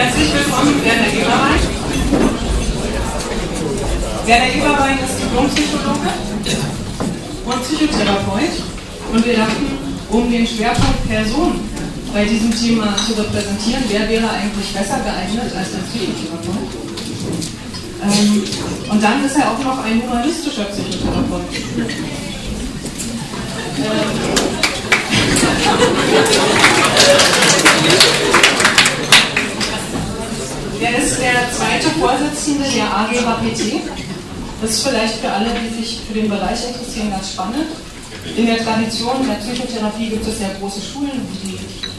[0.00, 1.60] Herzlich willkommen, Werner Eberwein.
[4.24, 6.10] Werner Eberwein ist Diplompsychologe
[7.44, 8.64] und Psychotherapeut.
[9.12, 9.66] Und wir dachten,
[10.08, 11.60] um den Schwerpunkt Person
[12.14, 16.70] bei diesem Thema zu repräsentieren, wer wäre eigentlich besser geeignet als ein Psychotherapeut?
[18.02, 18.44] Ähm,
[18.90, 21.44] und dann ist er auch noch ein humanistischer Psychotherapeut.
[23.76, 24.40] Ähm,
[30.80, 33.82] er ist der zweite Vorsitzende der AGHPT.
[34.62, 37.66] Das ist vielleicht für alle, die sich für den Bereich interessieren, ganz spannend.
[38.36, 41.58] In der Tradition der Psychotherapie gibt es sehr große Schulen, wie die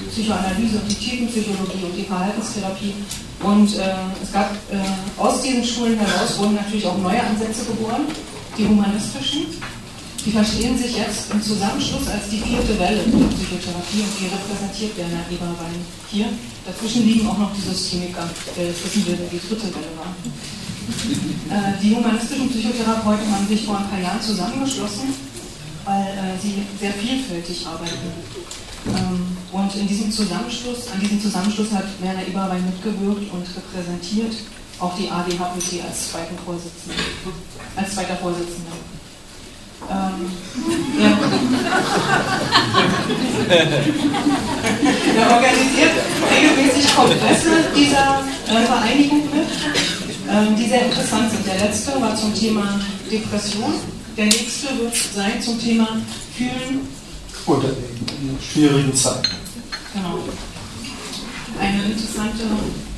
[0.10, 2.94] Psychoanalyse und die Tiefenpsychologie und die Verhaltenstherapie.
[3.44, 8.06] Und äh, es gab äh, aus diesen Schulen heraus wurden natürlich auch neue Ansätze geboren,
[8.58, 9.48] die humanistischen.
[10.24, 14.96] Die verstehen sich jetzt im Zusammenschluss als die vierte Welle der Psychotherapie und die repräsentiert
[14.98, 16.30] Werner Eberwein hier.
[16.64, 20.14] Dazwischen liegen auch noch die Systemiker, der jetzt wissen will, wer die dritte Welle war.
[21.50, 25.10] Äh, die humanistischen Psychotherapeuten haben sich vor ein paar Jahren zusammengeschlossen,
[25.86, 28.14] weil äh, sie sehr vielfältig arbeiten.
[28.94, 34.36] Ähm, und in diesem Zusammenschluss, an diesem Zusammenschluss hat Werner Eberwein mitgewirkt und repräsentiert
[34.78, 37.02] auch die ADHPT als zweiten Vorsitzenden,
[37.76, 38.78] als zweiter Vorsitzender.
[45.18, 45.92] Er organisiert
[46.32, 49.48] regelmäßig Kongresse dieser äh, Vereinigung mit,
[50.30, 51.46] ähm, die sehr interessant sind.
[51.46, 52.80] Der letzte war zum Thema
[53.12, 53.74] Depression.
[54.18, 55.88] Der nächste wird sein zum Thema
[56.38, 56.88] Fühlen.
[57.46, 59.28] Unter den schwierigen Zeiten.
[59.94, 60.20] Genau.
[61.60, 62.44] Eine interessante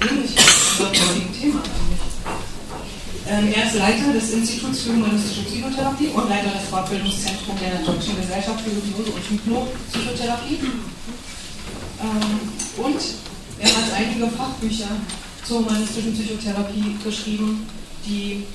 [0.02, 1.62] Ähnlichkeit zu dem Thema
[3.26, 8.62] er ist Leiter des Instituts für humanistische Psychotherapie und Leiter des Fortbildungszentrums der Deutschen Gesellschaft
[8.62, 10.60] für Hypnose und Hypnopsychotherapie.
[12.02, 13.02] Ähm, und
[13.60, 14.90] er hat einige Fachbücher
[15.46, 17.66] zur humanistischen Psychotherapie geschrieben,
[18.06, 18.46] die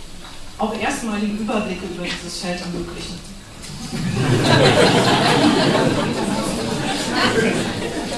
[0.59, 3.19] auch erstmaligen Überblicke über dieses Feld ermöglichen.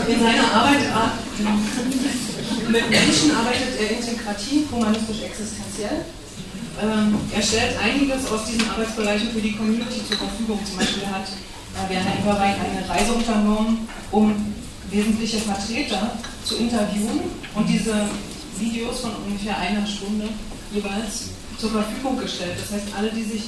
[0.09, 1.43] In seiner Arbeit äh,
[2.71, 6.07] mit Menschen arbeitet er integrativ, humanistisch existenziell
[6.81, 10.61] ähm, er stellt einiges aus diesen Arbeitsbereichen für die Community zur Verfügung.
[10.65, 14.55] Zum Beispiel hat äh, Werner Eberwein eine Reise unternommen, um
[14.91, 16.13] wesentliche Vertreter
[16.45, 17.21] zu interviewen
[17.55, 17.95] und diese
[18.59, 20.29] Videos von ungefähr einer Stunde
[20.73, 22.57] jeweils zur Verfügung gestellt.
[22.61, 23.43] Das heißt, alle, die sich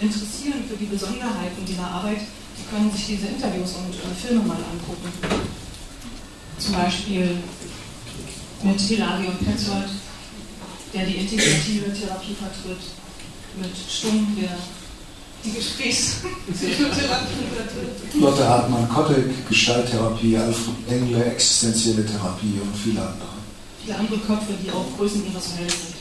[0.00, 2.20] interessieren für die Besonderheiten dieser Arbeit,
[2.56, 5.12] die können sich diese Interviews und äh, Filme mal angucken.
[6.58, 7.38] Zum Beispiel
[8.62, 9.88] mit Hilario Petzold
[10.92, 12.82] der die integrative Therapie vertritt,
[13.60, 14.56] mit Stumm, der
[15.44, 18.20] die Gesprächspsychotherapie vertritt.
[18.20, 23.38] Lotte Hartmann-Kottek, Gestalttherapie, Alfred Engler, existenzielle Therapie und viele andere.
[23.84, 25.94] Viele andere Köpfe, die auch Größen ihres Feldes sind.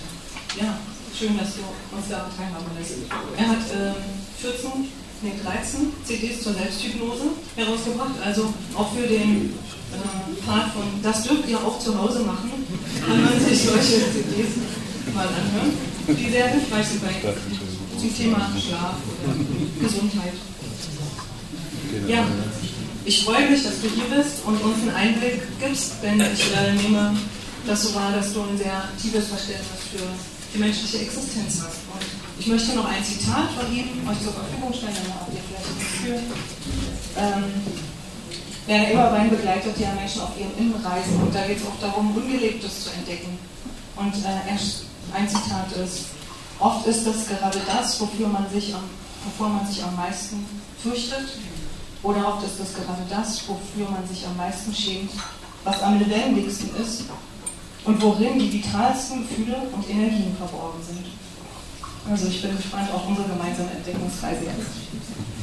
[0.59, 0.79] Ja,
[1.17, 1.61] schön, dass du
[1.95, 2.93] uns daran teilhaben lässt.
[3.37, 3.95] Er hat ähm,
[4.41, 4.89] 14,
[5.21, 7.25] nee, 13 CDs zur Selbsthypnose
[7.55, 9.53] herausgebracht, also auch für den
[9.93, 12.51] äh, Part von Das dürft ihr auch zu Hause machen,
[13.05, 14.57] kann man sich solche CDs
[15.13, 15.73] mal anhören,
[16.07, 17.13] die sehr hilfreich sind bei,
[17.99, 19.35] zum Thema Schlaf oder
[19.79, 20.33] Gesundheit.
[22.07, 22.25] Ja,
[23.05, 26.73] ich freue mich, dass du hier bist und uns einen Einblick gibst, denn ich äh,
[26.73, 27.15] nehme
[27.65, 30.03] das so wahr, dass du ein sehr tiefes Verständnis für
[30.53, 31.83] die menschliche Existenz hast.
[31.91, 32.05] Und
[32.39, 35.67] ich möchte noch ein Zitat von ihm euch zur Verfügung stellen, dann habt ihr vielleicht
[35.67, 36.19] ein Gefühl.
[37.17, 37.43] Ähm,
[38.67, 42.83] Werner Eberwein begleitet ja Menschen auf ihren Innenreisen und da geht es auch darum, Ungelebtes
[42.83, 43.39] zu entdecken.
[43.95, 44.59] Und äh, er
[45.13, 46.05] ein Zitat ist,
[46.59, 48.83] oft ist das gerade das, wofür man sich am,
[49.25, 50.45] wovor man sich am meisten
[50.81, 51.27] fürchtet,
[52.03, 55.11] oder oft ist das gerade das, wofür man sich am meisten schämt,
[55.63, 57.03] was am lebendigsten ist
[57.83, 61.05] und worin die vitalsten Gefühle und Energien verborgen sind.
[62.09, 65.36] Also ich bin gespannt auf unsere gemeinsame Entdeckungsreise jetzt.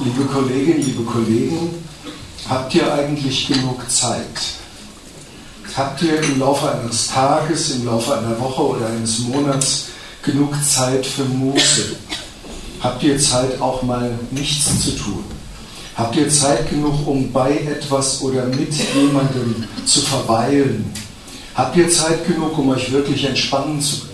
[0.00, 1.74] Liebe Kolleginnen, liebe Kollegen,
[2.48, 4.22] habt ihr eigentlich genug Zeit?
[5.76, 9.86] Habt ihr im Laufe eines Tages, im Laufe einer Woche oder eines Monats
[10.22, 11.96] genug Zeit für Muße?
[12.80, 15.24] Habt ihr Zeit auch mal nichts zu tun?
[15.96, 20.94] Habt ihr Zeit genug, um bei etwas oder mit jemandem zu verweilen?
[21.56, 24.07] Habt ihr Zeit genug, um euch wirklich entspannen zu?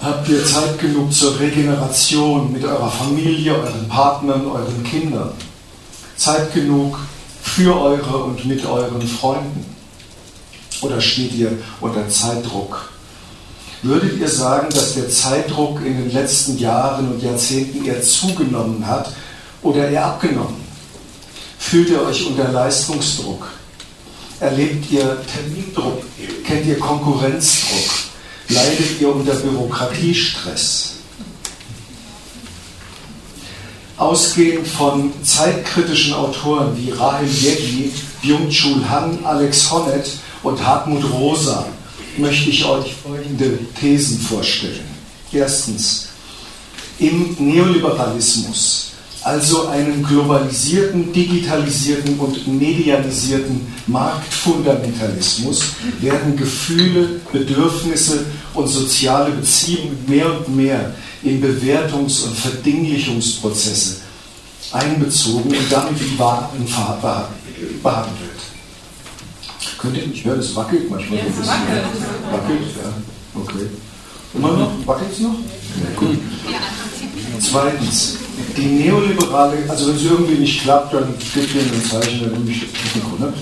[0.00, 5.32] Habt ihr Zeit genug zur Regeneration mit eurer Familie, euren Partnern, euren Kindern?
[6.16, 7.00] Zeit genug
[7.42, 9.66] für eure und mit euren Freunden?
[10.82, 12.90] Oder steht ihr unter Zeitdruck?
[13.82, 19.12] würdet ihr sagen, dass der Zeitdruck in den letzten Jahren und Jahrzehnten eher zugenommen hat
[19.62, 20.60] oder eher abgenommen?
[21.58, 23.48] Fühlt ihr euch unter Leistungsdruck?
[24.40, 26.02] Erlebt ihr Termindruck?
[26.44, 27.97] Kennt ihr Konkurrenzdruck?
[28.48, 30.94] Leidet ihr unter Bürokratiestress?
[33.98, 37.92] Ausgehend von zeitkritischen Autoren wie Rahel Yegi,
[38.22, 41.66] Byung-Chul Han, Alex Honneth und Hartmut Rosa
[42.16, 44.86] möchte ich euch folgende Thesen vorstellen.
[45.32, 46.08] Erstens,
[46.98, 48.87] im Neoliberalismus,
[49.22, 55.62] also einem globalisierten, digitalisierten und medialisierten Marktfundamentalismus,
[56.00, 63.96] werden Gefühle, Bedürfnisse und soziale Beziehungen mehr und mehr in Bewertungs- und Verdinglichungsprozesse
[64.72, 66.66] einbezogen und damit wie Waren
[67.82, 68.28] behandelt.
[69.78, 71.52] Könnt ihr nicht hören, es wackelt manchmal Ja, so ein es bisschen.
[71.52, 71.84] wackelt.
[72.32, 73.40] Wackelt, ja.
[73.40, 73.66] Okay.
[74.34, 74.86] Immer noch?
[74.86, 75.34] Wackelt es noch?
[75.34, 76.18] Ja, gut.
[77.40, 78.16] Zweitens,
[78.56, 82.50] die neoliberale, also wenn es irgendwie nicht klappt, dann gebt mir ein Zeichen, dann nehme
[82.50, 82.62] ich
[82.94, 83.16] Mikro.
[83.18, 83.32] Ne?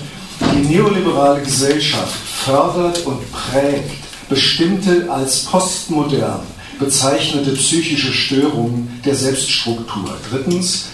[0.53, 2.15] Die neoliberale Gesellschaft
[2.45, 3.91] fördert und prägt
[4.29, 6.41] bestimmte als postmodern
[6.79, 10.15] bezeichnete psychische Störungen der Selbststruktur.
[10.29, 10.85] Drittens,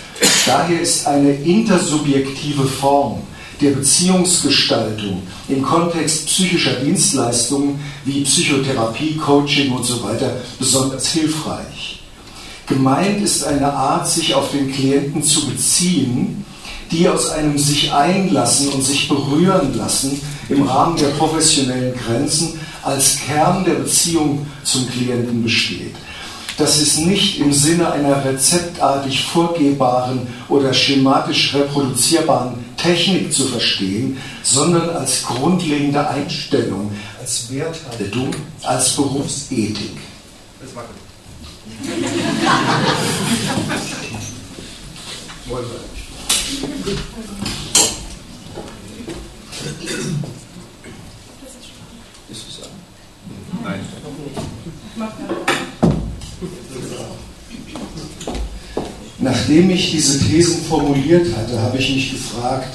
[0.45, 3.21] daher ist eine intersubjektive Form
[3.61, 11.93] der Beziehungsgestaltung im Kontext psychischer Dienstleistungen wie Psychotherapie, Coaching und so weiter besonders hilfreich.
[12.68, 16.45] Gemeint ist eine Art, sich auf den Klienten zu beziehen,
[16.92, 23.18] die aus einem sich einlassen und sich berühren lassen im Rahmen der professionellen Grenzen als
[23.18, 25.95] Kern der Beziehung zum Klienten besteht.
[26.57, 34.89] Das ist nicht im Sinne einer rezeptartig vorgehbaren oder schematisch reproduzierbaren Technik zu verstehen, sondern
[34.92, 38.30] als grundlegende Einstellung, als Werthaltung,
[38.62, 39.98] als Berufsethik.
[52.30, 52.69] Ist es an?
[53.63, 53.80] Nein.
[59.19, 62.74] Nachdem ich diese Thesen formuliert hatte, habe ich mich gefragt,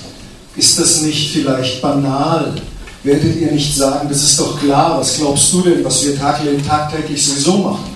[0.56, 2.54] ist das nicht vielleicht banal?
[3.02, 7.24] Werdet ihr nicht sagen, das ist doch klar, was glaubst du denn, was wir tagtäglich
[7.24, 7.87] sowieso machen?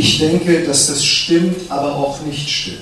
[0.00, 2.78] Ich denke, dass das stimmt, aber auch nicht stimmt.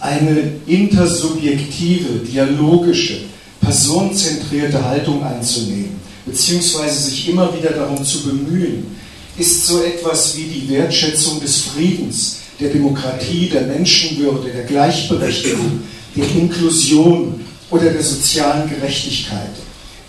[0.00, 3.18] Eine intersubjektive, dialogische,
[3.60, 8.96] personenzentrierte Haltung einzunehmen, beziehungsweise sich immer wieder darum zu bemühen,
[9.38, 15.84] ist so etwas wie die Wertschätzung des Friedens, der Demokratie, der Menschenwürde, der Gleichberechtigung,
[16.16, 19.54] der Inklusion oder der sozialen Gerechtigkeit.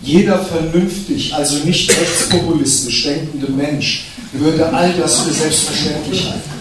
[0.02, 6.58] Jeder vernünftig, also nicht rechtspopulistisch denkende Mensch würde all das für selbstverständlich halten.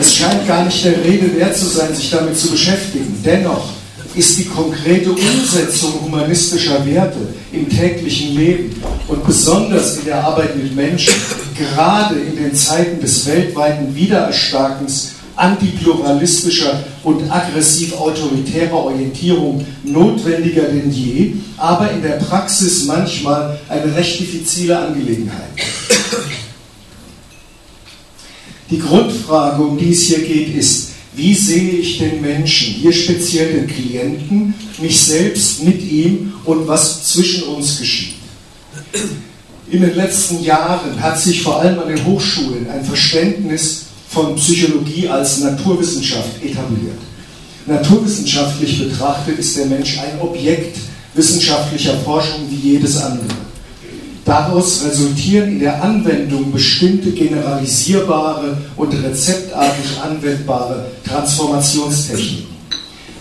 [0.00, 3.20] Es scheint gar nicht der Rede wert zu sein, sich damit zu beschäftigen.
[3.24, 3.68] Dennoch
[4.14, 10.74] ist die konkrete Umsetzung humanistischer Werte im täglichen Leben und besonders in der Arbeit mit
[10.74, 11.14] Menschen,
[11.56, 21.34] gerade in den Zeiten des weltweiten Wiedererstarkens antipluralistischer und aggressiv autoritärer Orientierung notwendiger denn je,
[21.56, 25.50] aber in der Praxis manchmal eine recht diffizile Angelegenheit.
[28.70, 33.52] Die Grundfrage, um die es hier geht, ist, wie sehe ich den Menschen, hier speziell
[33.52, 38.14] den Klienten, mich selbst mit ihm und was zwischen uns geschieht?
[39.70, 43.83] In den letzten Jahren hat sich vor allem an den Hochschulen ein Verständnis
[44.14, 46.98] von Psychologie als Naturwissenschaft etabliert.
[47.66, 50.78] Naturwissenschaftlich betrachtet ist der Mensch ein Objekt
[51.14, 53.26] wissenschaftlicher Forschung wie jedes andere.
[54.24, 62.54] Daraus resultieren in der Anwendung bestimmte generalisierbare und rezeptartig anwendbare Transformationstechniken.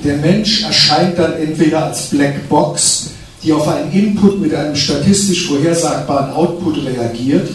[0.03, 3.09] Der Mensch erscheint dann entweder als Black Box,
[3.43, 7.49] die auf einen Input mit einem statistisch vorhersagbaren Output reagiert,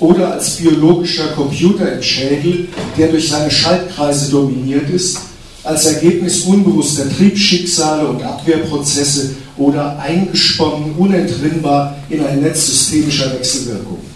[0.00, 5.18] oder als biologischer Computer im Schädel, der durch seine Schaltkreise dominiert ist,
[5.62, 14.14] als Ergebnis unbewusster Triebschicksale und Abwehrprozesse oder eingesponnen unentrinnbar in ein Netz systemischer Wechselwirkungen.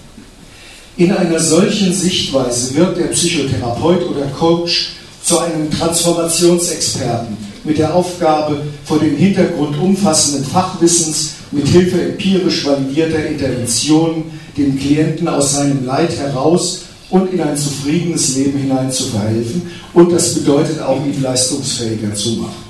[0.96, 8.62] In einer solchen Sichtweise wird der Psychotherapeut oder Coach zu einem Transformationsexperten mit der Aufgabe,
[8.84, 14.24] vor dem Hintergrund umfassenden Fachwissens mit Hilfe empirisch validierter Interventionen
[14.58, 19.70] den Klienten aus seinem Leid heraus und in ein zufriedenes Leben hinein zu verhelfen.
[19.94, 22.68] Und das bedeutet auch, ihn leistungsfähiger zu machen.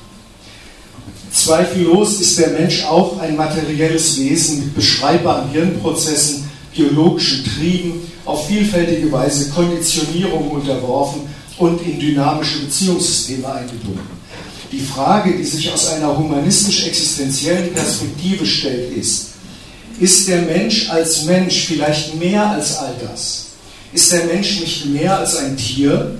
[1.32, 9.10] Zweifellos ist der Mensch auch ein materielles Wesen mit beschreibbaren Hirnprozessen, biologischen Trieben, auf vielfältige
[9.10, 11.22] Weise Konditionierung unterworfen
[11.58, 14.18] und in dynamische Beziehungssysteme eingebunden.
[14.70, 19.28] Die Frage, die sich aus einer humanistisch-existenziellen Perspektive stellt, ist,
[20.00, 23.46] ist der Mensch als Mensch vielleicht mehr als all das?
[23.92, 26.16] Ist der Mensch nicht mehr als ein Tier?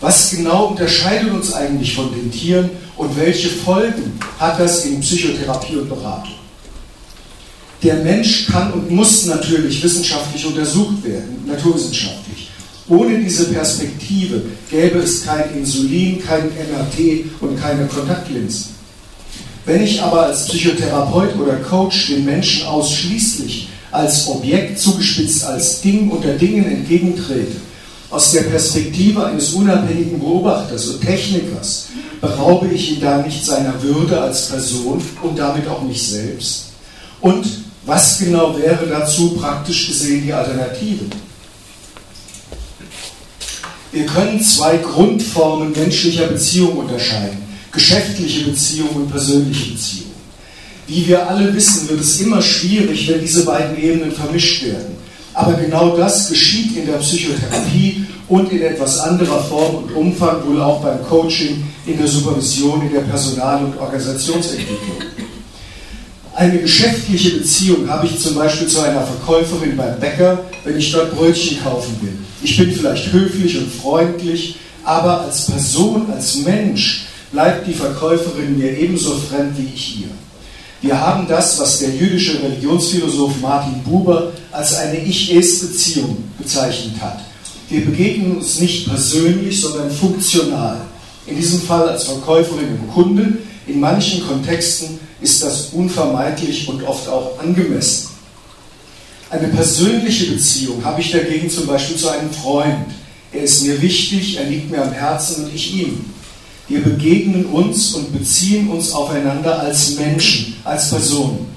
[0.00, 5.76] Was genau unterscheidet uns eigentlich von den Tieren und welche Folgen hat das in Psychotherapie
[5.76, 6.34] und Beratung?
[7.82, 12.50] Der Mensch kann und muss natürlich wissenschaftlich untersucht werden, naturwissenschaftlich.
[12.88, 18.79] Ohne diese Perspektive gäbe es kein Insulin, kein MRT und keine Kontaktlinsen.
[19.64, 26.10] Wenn ich aber als Psychotherapeut oder Coach den Menschen ausschließlich als Objekt zugespitzt als Ding
[26.10, 27.56] unter Dingen entgegentrete,
[28.10, 31.88] aus der Perspektive eines unabhängigen Beobachters und Technikers,
[32.20, 36.70] beraube ich ihn da nicht seiner Würde als Person und damit auch mich selbst?
[37.20, 37.46] Und
[37.86, 41.04] was genau wäre dazu praktisch gesehen die Alternative?
[43.92, 47.49] Wir können zwei Grundformen menschlicher Beziehung unterscheiden.
[47.72, 50.10] Geschäftliche Beziehung und persönliche Beziehung.
[50.86, 54.96] Wie wir alle wissen, wird es immer schwierig, wenn diese beiden Ebenen vermischt werden.
[55.34, 60.60] Aber genau das geschieht in der Psychotherapie und in etwas anderer Form und Umfang, wohl
[60.60, 64.78] auch beim Coaching, in der Supervision, in der Personal- und Organisationsentwicklung.
[66.34, 71.14] Eine geschäftliche Beziehung habe ich zum Beispiel zu einer Verkäuferin beim Bäcker, wenn ich dort
[71.14, 72.16] Brötchen kaufen will.
[72.42, 78.76] Ich bin vielleicht höflich und freundlich, aber als Person, als Mensch bleibt die Verkäuferin mir
[78.76, 80.08] ebenso fremd wie ich ihr.
[80.82, 87.20] Wir haben das, was der jüdische Religionsphilosoph Martin Buber als eine Ich-Es-Beziehung bezeichnet hat.
[87.68, 90.80] Wir begegnen uns nicht persönlich, sondern funktional.
[91.26, 93.38] In diesem Fall als Verkäuferin und Kunde.
[93.66, 98.08] In manchen Kontexten ist das unvermeidlich und oft auch angemessen.
[99.28, 102.86] Eine persönliche Beziehung habe ich dagegen zum Beispiel zu einem Freund.
[103.32, 106.04] Er ist mir wichtig, er liegt mir am Herzen und ich ihm.
[106.70, 111.48] Wir begegnen uns und beziehen uns aufeinander als Menschen, als Personen.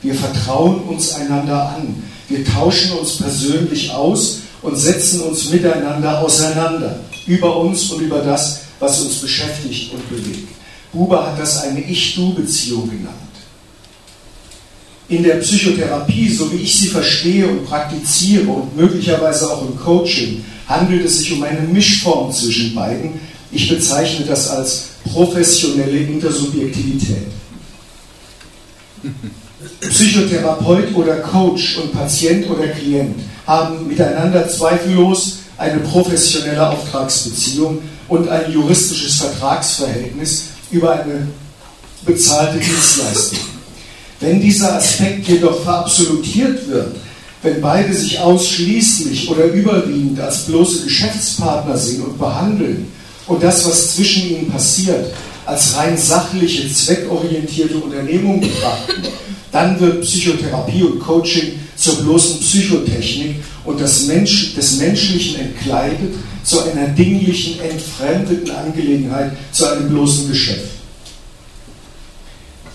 [0.00, 2.00] Wir vertrauen uns einander an.
[2.28, 8.60] Wir tauschen uns persönlich aus und setzen uns miteinander auseinander über uns und über das,
[8.78, 10.48] was uns beschäftigt und bewegt.
[10.92, 13.16] Buber hat das eine Ich-Du-Beziehung genannt.
[15.08, 20.44] In der Psychotherapie, so wie ich sie verstehe und praktiziere und möglicherweise auch im Coaching,
[20.68, 23.18] handelt es sich um eine Mischform zwischen beiden,
[23.52, 27.26] ich bezeichne das als professionelle Intersubjektivität.
[29.80, 33.16] Psychotherapeut oder Coach und Patient oder Klient
[33.46, 41.28] haben miteinander zweifellos eine professionelle Auftragsbeziehung und ein juristisches Vertragsverhältnis über eine
[42.04, 43.38] bezahlte Dienstleistung.
[44.20, 46.96] Wenn dieser Aspekt jedoch verabsolutiert wird,
[47.42, 52.88] wenn beide sich ausschließlich oder überwiegend als bloße Geschäftspartner sehen und behandeln,
[53.30, 55.06] und das, was zwischen ihnen passiert,
[55.46, 59.04] als rein sachliche, zweckorientierte Unternehmung betrachten,
[59.52, 66.60] dann wird Psychotherapie und Coaching zur bloßen Psychotechnik und das Mensch, des Menschlichen entkleidet zu
[66.60, 70.70] einer dinglichen, entfremdeten Angelegenheit, zu einem bloßen Geschäft.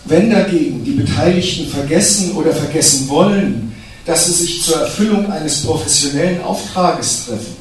[0.06, 6.42] Wenn dagegen die Beteiligten vergessen oder vergessen wollen, dass sie sich zur Erfüllung eines professionellen
[6.42, 7.58] Auftrages treffen,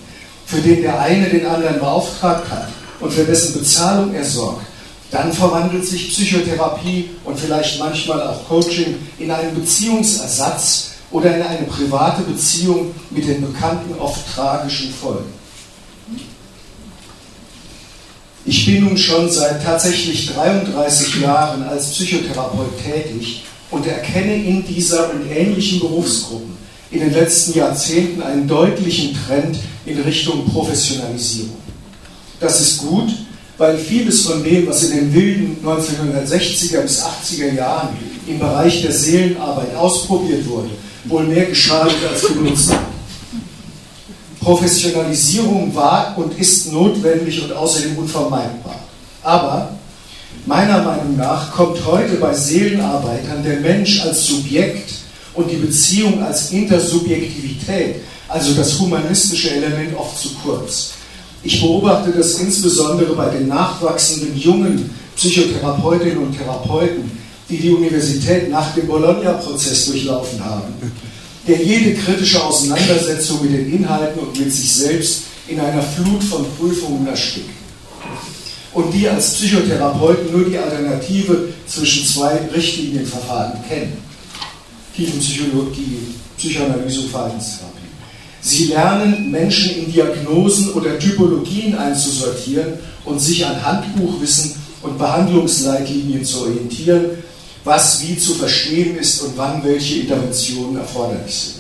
[0.47, 2.69] für den der eine den anderen beauftragt hat,
[3.01, 4.67] und für dessen Bezahlung er sorgt,
[5.11, 11.67] dann verwandelt sich Psychotherapie und vielleicht manchmal auch Coaching in einen Beziehungsersatz oder in eine
[11.67, 15.33] private Beziehung mit den bekannten, oft tragischen Folgen.
[18.47, 25.11] Ich bin nun schon seit tatsächlich 33 Jahren als Psychotherapeut tätig und erkenne in dieser
[25.13, 26.55] und ähnlichen Berufsgruppen
[26.91, 31.64] in den letzten Jahrzehnten einen deutlichen Trend in Richtung Professionalisierung.
[32.45, 33.09] Das ist gut,
[33.57, 37.89] weil vieles von dem, was in den wilden 1960er bis 80er Jahren
[38.27, 40.69] im Bereich der Seelenarbeit ausprobiert wurde,
[41.05, 42.81] wohl mehr geschadet als genutzt hat.
[44.41, 48.79] Professionalisierung war und ist notwendig und außerdem unvermeidbar.
[49.23, 49.79] Aber
[50.45, 54.91] meiner Meinung nach kommt heute bei Seelenarbeitern der Mensch als Subjekt
[55.33, 60.91] und die Beziehung als Intersubjektivität, also das humanistische Element, oft zu kurz.
[61.45, 67.11] Ich beobachte das insbesondere bei den nachwachsenden jungen Psychotherapeutinnen und Therapeuten,
[67.49, 70.73] die die Universität nach dem Bologna-Prozess durchlaufen haben,
[71.47, 76.47] der jede kritische Auseinandersetzung mit den Inhalten und mit sich selbst in einer Flut von
[76.59, 77.51] Prüfungen erstickt.
[78.73, 83.97] und die als Psychotherapeuten nur die Alternative zwischen zwei Richtlinienverfahren kennen.
[84.97, 85.99] Tiefenpsychologie,
[86.37, 87.74] Psychoanalyse und Verhaltenstherapie.
[88.47, 92.75] Sie lernen, Menschen in Diagnosen oder Typologien einzusortieren
[93.07, 97.07] und sich an Handbuchwissen und Behandlungsleitlinien zu orientieren,
[97.65, 101.55] was wie zu verstehen ist und wann welche Interventionen erforderlich sind.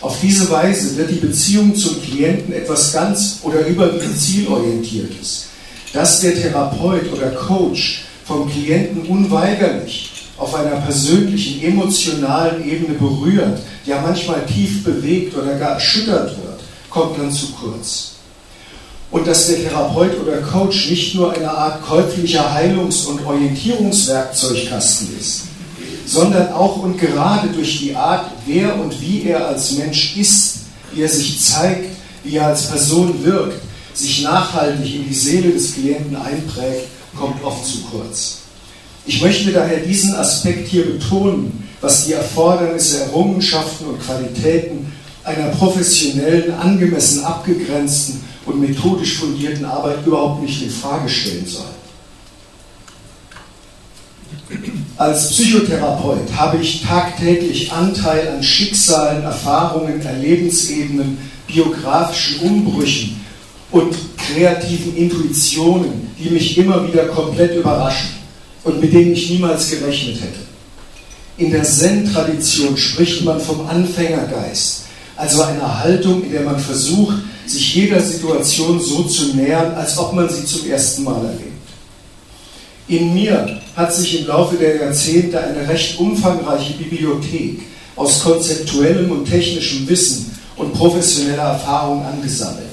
[0.00, 5.46] Auf diese Weise wird die Beziehung zum Klienten etwas ganz oder überwiegend zielorientiertes,
[5.92, 14.00] dass der Therapeut oder Coach vom Klienten unweigerlich auf einer persönlichen, emotionalen Ebene berührt, ja
[14.00, 16.60] manchmal tief bewegt oder gar erschüttert wird,
[16.90, 18.12] kommt dann zu kurz.
[19.10, 25.42] Und dass der Therapeut oder Coach nicht nur eine Art käuflicher Heilungs- und Orientierungswerkzeugkasten ist,
[26.06, 30.58] sondern auch und gerade durch die Art, wer und wie er als Mensch ist,
[30.92, 31.90] wie er sich zeigt,
[32.24, 33.62] wie er als Person wirkt,
[33.94, 38.43] sich nachhaltig in die Seele des Klienten einprägt, kommt oft zu kurz.
[39.06, 44.90] Ich möchte daher diesen Aspekt hier betonen, was die Erfordernisse, Errungenschaften und Qualitäten
[45.22, 51.64] einer professionellen, angemessen abgegrenzten und methodisch fundierten Arbeit überhaupt nicht in Frage stellen soll.
[54.96, 63.20] Als Psychotherapeut habe ich tagtäglich Anteil an Schicksalen, Erfahrungen, Erlebensebenen, biografischen Umbrüchen
[63.70, 68.23] und kreativen Intuitionen, die mich immer wieder komplett überraschen
[68.64, 70.40] und mit denen ich niemals gerechnet hätte.
[71.36, 74.84] In der Zen-Tradition spricht man vom Anfängergeist,
[75.16, 77.16] also einer Haltung, in der man versucht,
[77.46, 81.52] sich jeder Situation so zu nähern, als ob man sie zum ersten Mal erlebt.
[82.88, 87.62] In mir hat sich im Laufe der Jahrzehnte eine recht umfangreiche Bibliothek
[87.96, 92.68] aus konzeptuellem und technischem Wissen und professioneller Erfahrung angesammelt.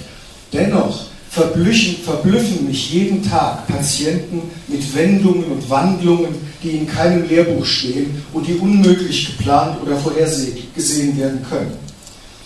[0.52, 8.22] Dennoch verblüffen, mich jeden Tag Patienten mit Wendungen und Wandlungen, die in keinem Lehrbuch stehen
[8.34, 11.72] und die unmöglich geplant oder vorhergesehen werden können.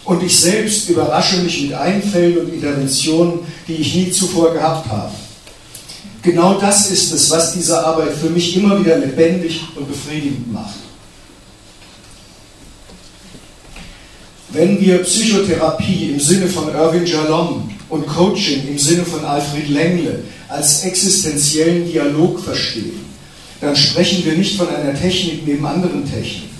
[0.03, 5.11] Und ich selbst überrasche mich mit Einfällen und Interventionen, die ich nie zuvor gehabt habe.
[6.21, 10.75] Genau das ist es, was diese Arbeit für mich immer wieder lebendig und befriedigend macht.
[14.49, 20.23] Wenn wir Psychotherapie im Sinne von Irvin Jalom und Coaching im Sinne von Alfred Lengle
[20.47, 23.05] als existenziellen Dialog verstehen,
[23.61, 26.55] dann sprechen wir nicht von einer Technik neben anderen Techniken.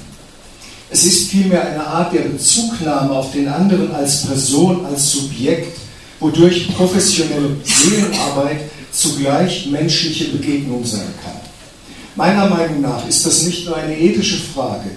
[0.90, 5.78] Es ist vielmehr eine Art der Bezugnahme auf den anderen als Person, als Subjekt,
[6.20, 8.62] wodurch professionelle Seelenarbeit
[8.92, 11.34] zugleich menschliche Begegnung sein kann.
[12.16, 14.90] Meiner Meinung nach ist das nicht nur eine ethische Frage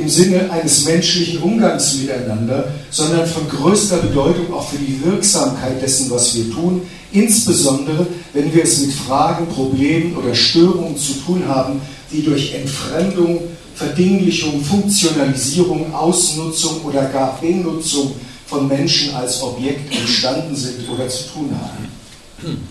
[0.00, 6.10] im Sinne eines menschlichen Umgangs miteinander, sondern von größter Bedeutung auch für die Wirksamkeit dessen,
[6.10, 6.82] was wir tun,
[7.12, 11.80] insbesondere wenn wir es mit Fragen, Problemen oder Störungen zu tun haben,
[12.12, 13.40] die durch Entfremdung,
[13.74, 18.12] Verdinglichung, Funktionalisierung, Ausnutzung oder gar Benutzung
[18.46, 22.68] von Menschen als Objekt entstanden sind oder zu tun haben.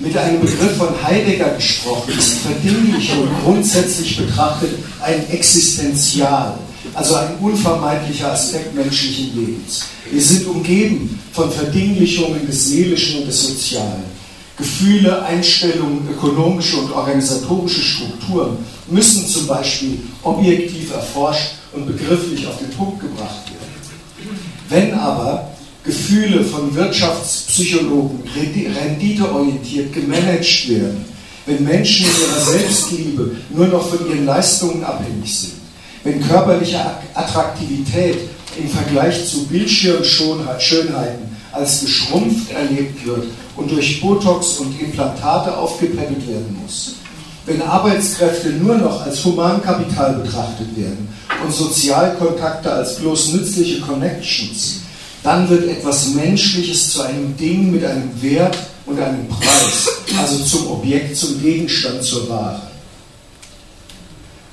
[0.00, 4.70] Mit einem Begriff von Heidegger gesprochen ist Verdinglichung grundsätzlich betrachtet
[5.02, 6.58] ein Existenzial,
[6.94, 9.82] also ein unvermeidlicher Aspekt menschlichen Lebens.
[10.10, 14.04] Wir sind umgeben von Verdinglichungen des Seelischen und des Sozialen.
[14.56, 18.56] Gefühle, Einstellungen, ökonomische und organisatorische Strukturen
[18.88, 24.30] müssen zum Beispiel objektiv erforscht und begrifflich auf den Punkt gebracht werden.
[24.70, 25.49] Wenn aber
[25.84, 31.04] Gefühle von Wirtschaftspsychologen renditeorientiert gemanagt werden,
[31.46, 35.54] wenn Menschen in ihrer Selbstliebe nur noch von ihren Leistungen abhängig sind,
[36.04, 36.78] wenn körperliche
[37.14, 38.18] Attraktivität
[38.58, 43.24] im Vergleich zu Bildschirmschönheiten als geschrumpft erlebt wird
[43.56, 46.96] und durch Botox und Implantate aufgepäppelt werden muss.
[47.46, 51.08] Wenn Arbeitskräfte nur noch als Humankapital betrachtet werden
[51.42, 54.80] und Sozialkontakte als bloß nützliche Connections,
[55.22, 58.56] dann wird etwas Menschliches zu einem Ding mit einem Wert
[58.86, 62.62] und einem Preis, also zum Objekt, zum Gegenstand, zur Ware.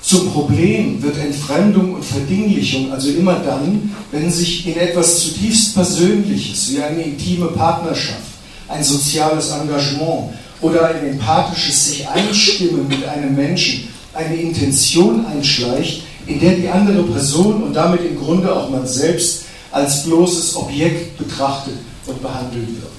[0.02, 6.72] Zum Problem wird Entfremdung und Verdinglichung also immer dann, wenn sich in etwas zutiefst Persönliches
[6.72, 8.22] wie eine intime Partnerschaft
[8.70, 16.40] ein soziales Engagement oder ein empathisches sich einstimmen mit einem Menschen eine Intention einschleicht, in
[16.40, 19.44] der die andere Person und damit im Grunde auch man selbst
[19.78, 22.92] als bloßes Objekt betrachtet und behandelt wird.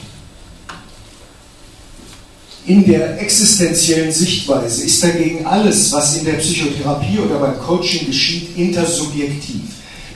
[2.67, 8.57] In der existenziellen Sichtweise ist dagegen alles, was in der Psychotherapie oder beim Coaching geschieht,
[8.57, 9.63] intersubjektiv.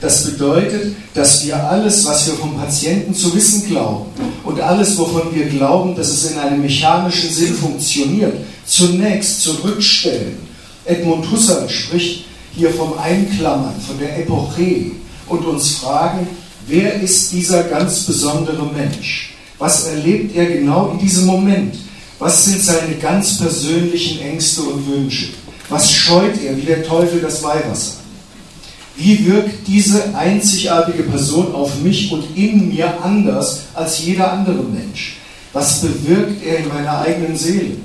[0.01, 4.07] Das bedeutet, dass wir alles, was wir vom Patienten zu wissen glauben
[4.45, 8.35] und alles, wovon wir glauben, dass es in einem mechanischen Sinn funktioniert,
[8.67, 10.37] zunächst zurückstellen.
[10.85, 14.93] Edmund Husserl spricht hier vom Einklammern, von der Epoche
[15.29, 16.27] und uns fragen,
[16.67, 19.35] wer ist dieser ganz besondere Mensch?
[19.59, 21.75] Was erlebt er genau in diesem Moment?
[22.19, 25.29] Was sind seine ganz persönlichen Ängste und Wünsche?
[25.69, 27.95] Was scheut er wie der Teufel das Weihwasser?
[28.97, 35.17] Wie wirkt diese einzigartige Person auf mich und in mir anders als jeder andere Mensch?
[35.53, 37.77] Was bewirkt er in meiner eigenen Seele?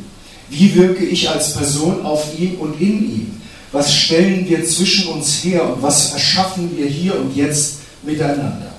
[0.50, 3.42] Wie wirke ich als Person auf ihn und in ihm?
[3.72, 8.72] Was stellen wir zwischen uns her und was erschaffen wir hier und jetzt miteinander?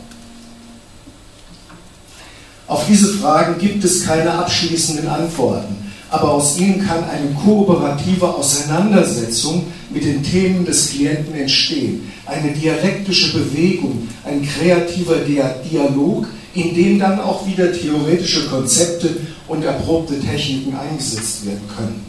[2.66, 5.76] Auf diese Fragen gibt es keine abschließenden Antworten,
[6.10, 13.38] aber aus ihnen kann eine kooperative Auseinandersetzung mit den Themen des Klienten entstehen, eine dialektische
[13.38, 21.46] Bewegung, ein kreativer Dialog, in dem dann auch wieder theoretische Konzepte und erprobte Techniken eingesetzt
[21.46, 22.04] werden können.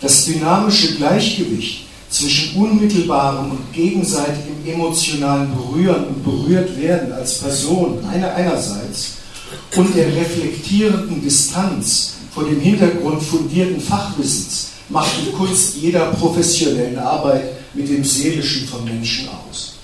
[0.00, 1.85] Das dynamische Gleichgewicht
[2.16, 9.16] zwischen unmittelbarem und gegenseitigem emotionalen Berühren und berührt werden als Person einer einerseits
[9.76, 17.44] und der reflektierenden Distanz vor dem Hintergrund fundierten Fachwissens macht die Kunst jeder professionellen Arbeit
[17.74, 19.74] mit dem Seelischen von Menschen aus.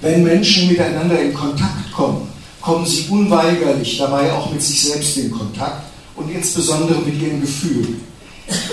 [0.00, 2.28] Wenn Menschen miteinander in Kontakt kommen,
[2.60, 5.84] kommen sie unweigerlich dabei auch mit sich selbst in Kontakt
[6.16, 8.07] und insbesondere mit ihren Gefühlen.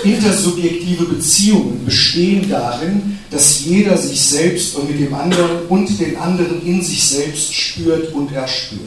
[0.04, 6.64] Intersubjektive Beziehungen bestehen darin, dass jeder sich selbst und mit dem anderen und den anderen
[6.64, 8.80] in sich selbst spürt und erspürt.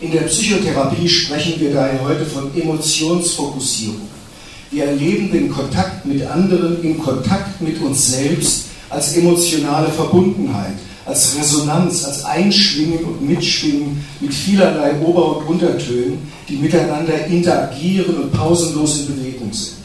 [0.00, 4.08] In der Psychotherapie sprechen wir daher heute von Emotionsfokussierung.
[4.70, 10.74] Wir erleben den Kontakt mit anderen im Kontakt mit uns selbst als emotionale Verbundenheit,
[11.06, 18.32] als Resonanz, als Einschwingen und Mitschwingen mit vielerlei Ober- und Untertönen, die miteinander interagieren und
[18.32, 19.76] pausenlos in Bewegung sind.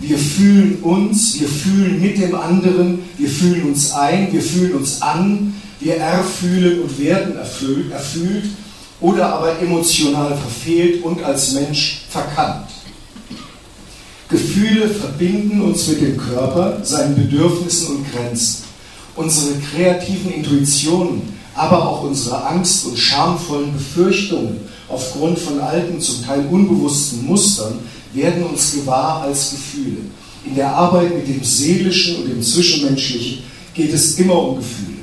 [0.00, 5.02] Wir fühlen uns, wir fühlen mit dem anderen, wir fühlen uns ein, wir fühlen uns
[5.02, 8.44] an, wir erfühlen und werden erfüllt, erfüllt
[9.00, 12.68] oder aber emotional verfehlt und als Mensch verkannt.
[14.28, 18.67] Gefühle verbinden uns mit dem Körper, seinen Bedürfnissen und Grenzen.
[19.18, 21.22] Unsere kreativen Intuitionen,
[21.56, 27.80] aber auch unsere Angst- und schamvollen Befürchtungen aufgrund von alten, zum Teil unbewussten Mustern
[28.14, 30.02] werden uns gewahr als Gefühle.
[30.46, 33.42] In der Arbeit mit dem Seelischen und dem Zwischenmenschlichen
[33.74, 34.98] geht es immer um Gefühle.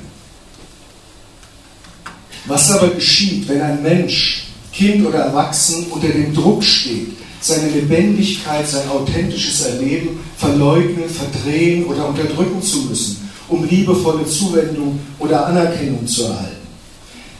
[2.46, 7.08] Was aber geschieht, wenn ein Mensch, Kind oder Erwachsen, unter dem Druck steht,
[7.42, 15.46] seine Lebendigkeit, sein authentisches Erleben verleugnen, verdrehen oder unterdrücken zu müssen, um liebevolle Zuwendung oder
[15.46, 16.56] Anerkennung zu erhalten?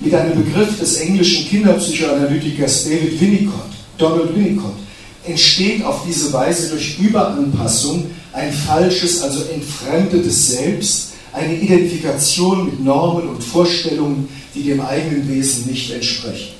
[0.01, 4.77] Mit einem Begriff des englischen Kinderpsychoanalytikers David Winnicott, Donald Winnicott,
[5.25, 13.29] entsteht auf diese Weise durch Überanpassung ein falsches, also entfremdetes Selbst, eine Identifikation mit Normen
[13.29, 16.56] und Vorstellungen, die dem eigenen Wesen nicht entsprechen.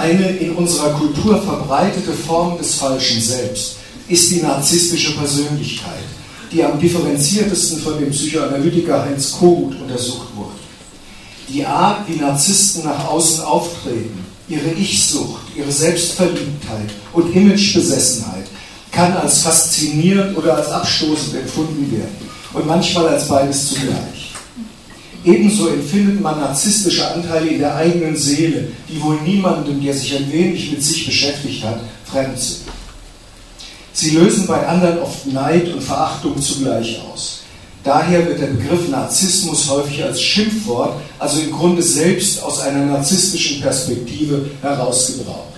[0.00, 3.76] Eine in unserer Kultur verbreitete Form des falschen Selbst
[4.08, 6.04] ist die narzisstische Persönlichkeit,
[6.50, 10.58] die am differenziertesten von dem Psychoanalytiker Heinz Kogut untersucht wurde.
[11.50, 18.46] Die Art, wie Narzissten nach außen auftreten, ihre Ich-Sucht, ihre Selbstverliebtheit und Imagebesessenheit
[18.90, 22.16] kann als faszinierend oder als abstoßend empfunden werden
[22.54, 24.19] und manchmal als beides zugleich.
[25.24, 30.32] Ebenso empfindet man narzisstische Anteile in der eigenen Seele, die wohl niemandem, der sich ein
[30.32, 32.62] wenig mit sich beschäftigt hat, fremd sind.
[33.92, 37.40] Sie lösen bei anderen oft Neid und Verachtung zugleich aus.
[37.84, 43.60] Daher wird der Begriff Narzissmus häufig als Schimpfwort, also im Grunde selbst aus einer narzisstischen
[43.60, 45.48] Perspektive herausgebraucht.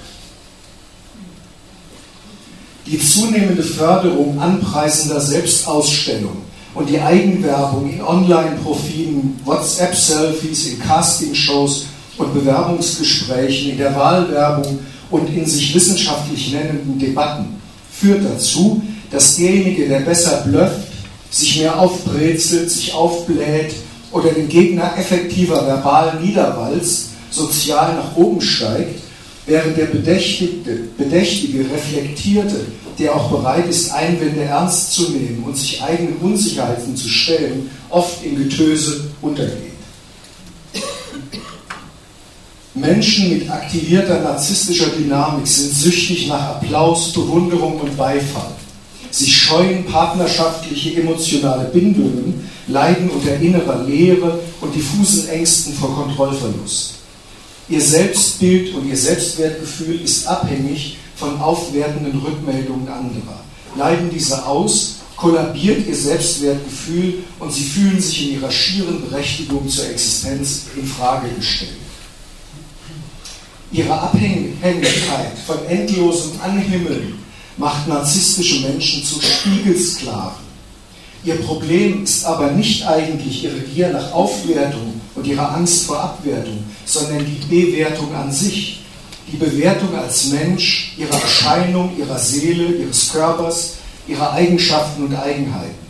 [2.86, 6.42] Die zunehmende Förderung anpreisender Selbstausstellung
[6.74, 14.78] und die Eigenwerbung in Online-Profilen, WhatsApp-Selfies, in Castingshows und Bewerbungsgesprächen, in der Wahlwerbung
[15.10, 17.60] und in sich wissenschaftlich nennenden Debatten
[17.92, 20.88] führt dazu, dass derjenige, der besser blufft,
[21.30, 23.74] sich mehr aufbrezelt, sich aufbläht
[24.10, 29.00] oder den Gegner effektiver verbal niederwalzt, sozial nach oben steigt,
[29.46, 32.66] während der Bedächtige, Bedächtige, Reflektierte,
[32.98, 38.24] der auch bereit ist, Einwände ernst zu nehmen und sich eigenen Unsicherheiten zu stellen, oft
[38.24, 39.72] in Getöse untergeht.
[42.74, 48.52] Menschen mit aktivierter narzisstischer Dynamik sind süchtig nach Applaus, Bewunderung und Beifall.
[49.10, 57.01] Sie scheuen partnerschaftliche emotionale Bindungen, leiden unter innerer Leere und diffusen Ängsten vor Kontrollverlust.
[57.68, 63.44] Ihr Selbstbild und ihr Selbstwertgefühl ist abhängig von aufwertenden Rückmeldungen anderer.
[63.76, 69.88] Leiden diese aus, kollabiert ihr Selbstwertgefühl und sie fühlen sich in ihrer schieren Berechtigung zur
[69.88, 71.70] Existenz in Frage gestellt.
[73.70, 77.14] Ihre Abhängigkeit von endlosem Anhimmeln
[77.56, 80.42] macht narzisstische Menschen zu Spiegelsklaven.
[81.24, 86.64] Ihr Problem ist aber nicht eigentlich ihre Gier nach Aufwertung und ihre Angst vor Abwertung,
[86.84, 88.80] sondern die Bewertung an sich,
[89.30, 93.74] die Bewertung als Mensch ihrer Erscheinung, ihrer Seele, ihres Körpers,
[94.06, 95.82] ihrer Eigenschaften und Eigenheiten.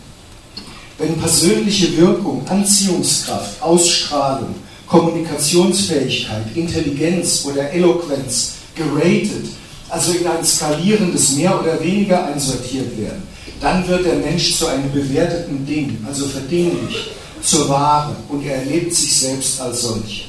[0.99, 4.55] Wenn persönliche Wirkung, Anziehungskraft, Ausstrahlung,
[4.87, 9.47] Kommunikationsfähigkeit, Intelligenz oder Eloquenz geratet,
[9.89, 13.23] also in ein skalierendes mehr oder weniger einsortiert werden,
[13.61, 17.11] dann wird der Mensch zu einem bewerteten Ding, also verdinglich,
[17.43, 20.29] zur Ware und er erlebt sich selbst als solch.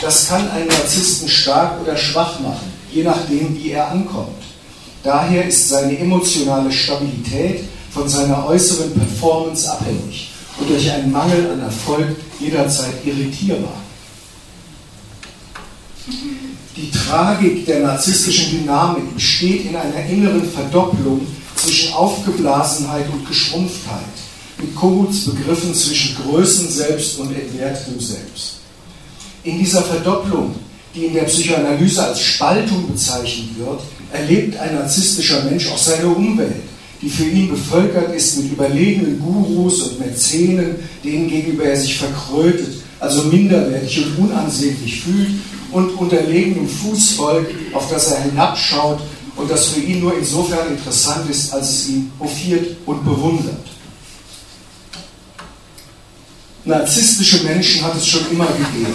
[0.00, 4.42] Das kann einen Narzissten stark oder schwach machen, je nachdem, wie er ankommt.
[5.02, 11.60] Daher ist seine emotionale Stabilität von seiner äußeren Performance abhängig und durch einen Mangel an
[11.60, 13.80] Erfolg jederzeit irritierbar.
[16.76, 24.02] Die Tragik der narzisstischen Dynamik besteht in einer inneren Verdopplung zwischen Aufgeblasenheit und Geschrumpftheit,
[24.58, 28.60] mit Kohuts Begriffen zwischen Größen selbst und entwertetem Selbst.
[29.44, 30.54] In dieser Verdopplung,
[30.94, 33.80] die in der Psychoanalyse als Spaltung bezeichnet wird,
[34.12, 36.62] erlebt ein narzisstischer Mensch auch seine Umwelt,
[37.02, 42.82] die für ihn bevölkert ist mit überlegenen Gurus und Mäzenen, denen gegenüber er sich verkrötet,
[42.98, 45.28] also minderwertig und unansehnlich fühlt
[45.70, 49.00] und unterlegenem Fußvolk, auf das er hinabschaut
[49.36, 53.75] und das für ihn nur insofern interessant ist, als es ihn hofiert und bewundert.
[56.66, 58.92] Narzisstische Menschen hat es schon immer gegeben.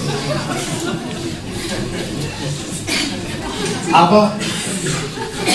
[3.94, 4.34] Aber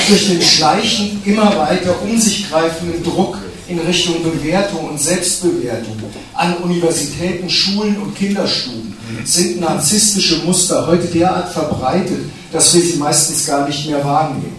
[0.09, 3.37] durch den schleichend immer weiter um sich greifenden Druck
[3.69, 5.97] in Richtung Bewertung und Selbstbewertung
[6.33, 13.45] an Universitäten, Schulen und Kinderstuben sind narzisstische Muster heute derart verbreitet, dass wir sie meistens
[13.45, 14.57] gar nicht mehr wahrnehmen.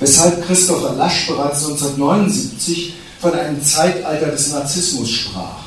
[0.00, 2.92] Weshalb Christopher Lasch bereits 1979
[3.22, 5.63] von einem Zeitalter des Narzissmus sprach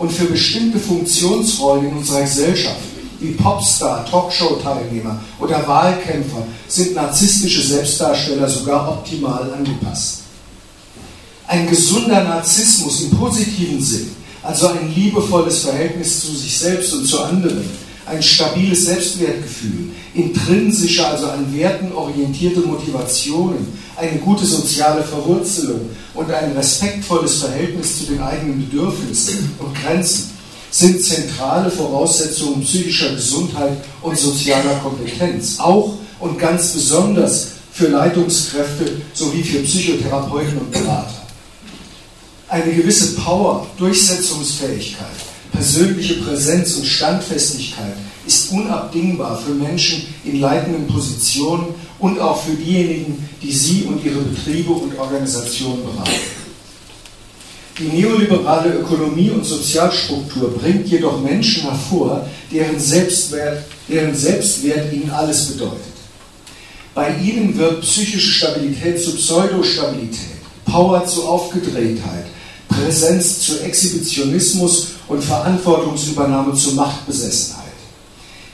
[0.00, 2.80] und für bestimmte Funktionsrollen in unserer Gesellschaft
[3.20, 10.22] wie Popstar, Talkshow-Teilnehmer oder Wahlkämpfer sind narzisstische Selbstdarsteller sogar optimal angepasst.
[11.46, 17.20] Ein gesunder Narzissmus im positiven Sinn, also ein liebevolles Verhältnis zu sich selbst und zu
[17.22, 17.68] anderen,
[18.10, 26.52] ein stabiles Selbstwertgefühl, intrinsische, also an Werten orientierte Motivationen, eine gute soziale Verwurzelung und ein
[26.52, 30.30] respektvolles Verhältnis zu den eigenen Bedürfnissen und Grenzen
[30.72, 39.42] sind zentrale Voraussetzungen psychischer Gesundheit und sozialer Kompetenz, auch und ganz besonders für Leitungskräfte sowie
[39.42, 41.26] für Psychotherapeuten und Berater.
[42.48, 45.06] Eine gewisse Power, Durchsetzungsfähigkeit,
[45.52, 53.28] persönliche Präsenz und Standfestigkeit ist unabdingbar für Menschen in leitenden Positionen und auch für diejenigen,
[53.42, 56.10] die sie und ihre Betriebe und Organisationen beraten.
[57.78, 65.46] Die neoliberale Ökonomie und Sozialstruktur bringt jedoch Menschen hervor, deren Selbstwert, deren Selbstwert ihnen alles
[65.46, 65.80] bedeutet.
[66.94, 72.26] Bei ihnen wird psychische Stabilität zu Pseudostabilität, Power zu Aufgedrehtheit,
[72.68, 77.66] Präsenz zu Exhibitionismus und Verantwortungsübernahme zu Machtbesessenheit.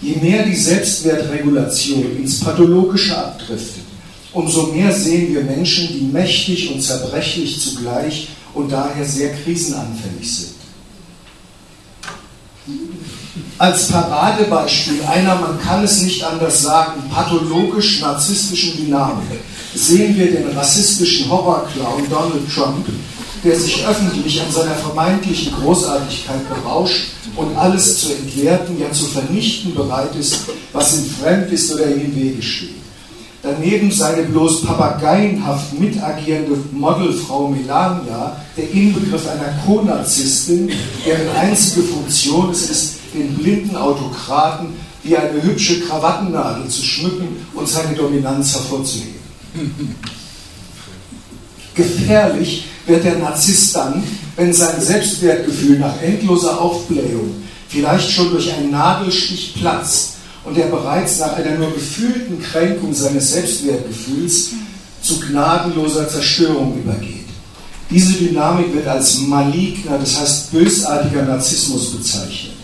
[0.01, 3.85] Je mehr die Selbstwertregulation ins Pathologische abdriftet,
[4.33, 10.57] umso mehr sehen wir Menschen, die mächtig und zerbrechlich zugleich und daher sehr krisenanfällig sind.
[13.59, 19.41] Als Paradebeispiel einer, man kann es nicht anders sagen, pathologisch-narzisstischen Dynamik
[19.75, 22.87] sehen wir den rassistischen Horrorclown Donald Trump,
[23.45, 29.75] der sich öffentlich an seiner vermeintlichen Großartigkeit berauscht und alles zu entwerten, ja zu vernichten
[29.75, 32.71] bereit ist, was ihm fremd ist oder ihm im Wege steht.
[33.43, 40.73] Daneben seine bloß papageienhaft mitagierende Modelfrau Melania, der Inbegriff einer Co-Narzisstin,
[41.07, 44.69] deren einzige Funktion es ist, den blinden Autokraten
[45.05, 49.15] wie eine hübsche Krawattennadel zu schmücken und seine Dominanz hervorzuheben.
[51.75, 54.03] Gefährlich wird der Narzisst dann,
[54.37, 57.35] wenn sein Selbstwertgefühl nach endloser Aufblähung
[57.69, 63.33] vielleicht schon durch einen Nadelstich platzt und er bereits nach einer nur gefühlten Kränkung seines
[63.33, 64.51] Selbstwertgefühls
[65.03, 67.27] zu gnadenloser Zerstörung übergeht.
[67.91, 72.55] Diese Dynamik wird als maligner, das heißt bösartiger Narzissmus bezeichnet.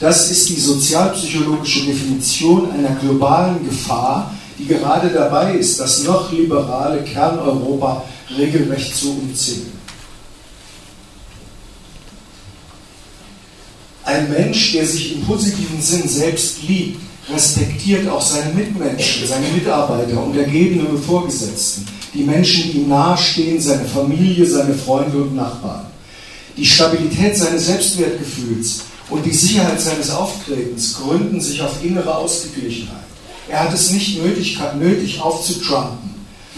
[0.00, 7.02] Das ist die sozialpsychologische Definition einer globalen Gefahr, die gerade dabei ist, das noch liberale
[7.02, 8.04] Kerneuropa
[8.36, 9.82] regelrecht zu umzingeln.
[14.04, 17.00] Ein Mensch, der sich im positiven Sinn selbst liebt,
[17.32, 20.34] respektiert auch seine Mitmenschen, seine Mitarbeiter, und
[21.04, 25.86] Vorgesetzten, die Menschen, die ihm nahestehen, seine Familie, seine Freunde und Nachbarn.
[26.56, 33.04] Die Stabilität seines Selbstwertgefühls und die Sicherheit seines Auftretens gründen sich auf innere Ausgeglichenheit.
[33.48, 36.11] Er hat es nicht nötig, nötig aufzutrumpen,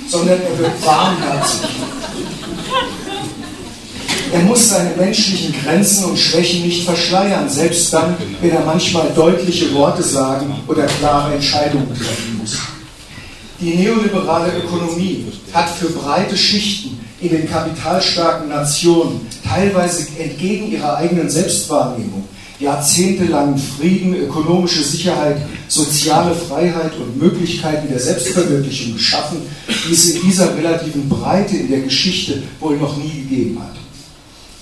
[0.08, 1.68] sondern er wird warmherzig.
[4.32, 9.72] Er muss seine menschlichen Grenzen und Schwächen nicht verschleiern, selbst dann, wenn er manchmal deutliche
[9.74, 12.58] Worte sagen oder klare Entscheidungen treffen muss.
[13.60, 21.30] Die neoliberale Ökonomie hat für breite Schichten in den kapitalstarken Nationen, teilweise entgegen ihrer eigenen
[21.30, 22.24] Selbstwahrnehmung,
[22.60, 25.38] jahrzehntelangen Frieden, ökonomische Sicherheit,
[25.68, 29.38] soziale Freiheit und Möglichkeiten der Selbstverwirklichung geschaffen,
[29.88, 33.74] die es in dieser relativen Breite in der Geschichte wohl noch nie gegeben hat.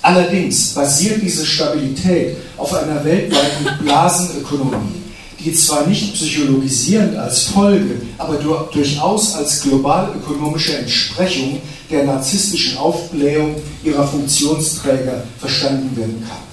[0.01, 5.03] Allerdings basiert diese Stabilität auf einer weltweiten Blasenökonomie,
[5.39, 8.35] die zwar nicht psychologisierend als Folge, aber
[8.73, 16.52] durchaus als global-ökonomische Entsprechung der narzisstischen Aufblähung ihrer Funktionsträger verstanden werden kann.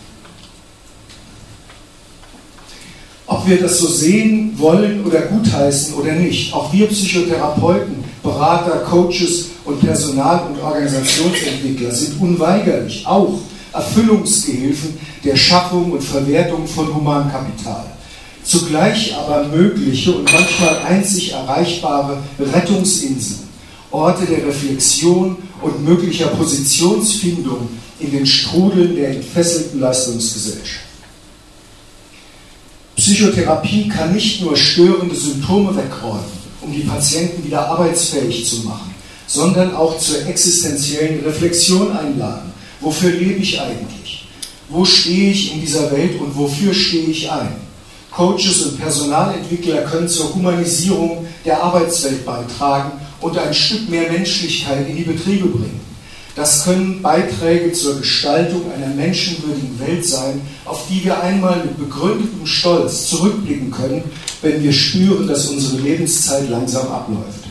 [3.31, 9.49] Ob wir das so sehen wollen oder gutheißen oder nicht, auch wir Psychotherapeuten, Berater, Coaches
[9.65, 13.37] und Personal- und Organisationsentwickler sind unweigerlich auch
[13.71, 17.85] Erfüllungsgehilfen der Schaffung und Verwertung von Humankapital.
[18.43, 23.47] Zugleich aber mögliche und manchmal einzig erreichbare Rettungsinseln,
[23.91, 30.88] Orte der Reflexion und möglicher Positionsfindung in den Strudeln der entfesselten Leistungsgesellschaft.
[32.99, 36.25] Psychotherapie kann nicht nur störende Symptome wegräumen,
[36.59, 38.93] um die Patienten wieder arbeitsfähig zu machen,
[39.25, 42.51] sondern auch zur existenziellen Reflexion einladen.
[42.81, 44.27] Wofür lebe ich eigentlich?
[44.67, 47.55] Wo stehe ich in dieser Welt und wofür stehe ich ein?
[48.11, 54.97] Coaches und Personalentwickler können zur Humanisierung der Arbeitswelt beitragen und ein Stück mehr Menschlichkeit in
[54.97, 55.79] die Betriebe bringen.
[56.39, 62.45] Das können Beiträge zur Gestaltung einer menschenwürdigen Welt sein, auf die wir einmal mit begründetem
[62.45, 64.03] Stolz zurückblicken können,
[64.41, 67.43] wenn wir spüren, dass unsere Lebenszeit langsam abläuft.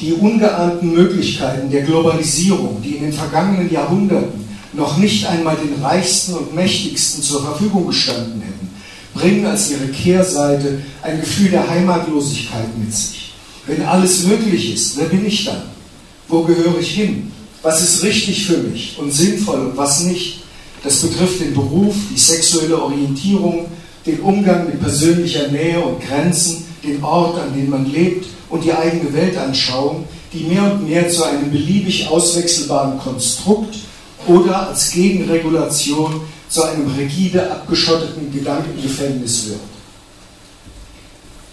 [0.00, 6.32] Die ungeahnten Möglichkeiten der Globalisierung, die in den vergangenen Jahrhunderten noch nicht einmal den Reichsten
[6.32, 8.70] und Mächtigsten zur Verfügung gestanden hätten,
[9.12, 13.34] bringen als ihre Kehrseite ein Gefühl der Heimatlosigkeit mit sich.
[13.66, 15.69] Wenn alles möglich ist, wer bin ich dann?
[16.30, 17.32] Wo gehöre ich hin?
[17.62, 20.44] Was ist richtig für mich und sinnvoll und was nicht?
[20.82, 23.66] Das betrifft den Beruf, die sexuelle Orientierung,
[24.06, 28.72] den Umgang mit persönlicher Nähe und Grenzen, den Ort, an dem man lebt und die
[28.72, 33.74] eigene Weltanschauung, die mehr und mehr zu einem beliebig auswechselbaren Konstrukt
[34.26, 39.60] oder als Gegenregulation zu einem rigide abgeschotteten Gedankengefängnis wird.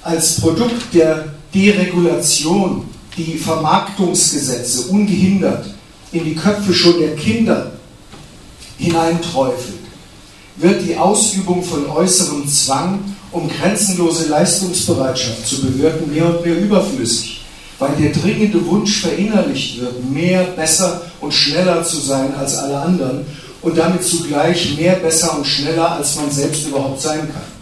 [0.03, 2.85] Als Produkt der Deregulation
[3.17, 5.65] die Vermarktungsgesetze ungehindert
[6.11, 7.71] in die Köpfe schon der Kinder
[8.77, 9.79] hineinträufelt,
[10.57, 12.99] wird die Ausübung von äußerem Zwang,
[13.31, 17.41] um grenzenlose Leistungsbereitschaft zu bewirken, mehr und mehr überflüssig,
[17.79, 23.25] weil der dringende Wunsch verinnerlicht wird, mehr, besser und schneller zu sein als alle anderen
[23.61, 27.57] und damit zugleich mehr, besser und schneller als man selbst überhaupt sein kann.